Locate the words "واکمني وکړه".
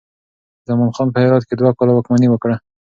1.93-2.55